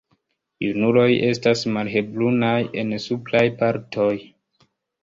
Junuloj 0.65 1.05
estas 1.27 1.63
malhelbrunaj 1.75 2.57
en 2.85 2.99
supraj 3.07 3.47
partoj. 3.63 4.13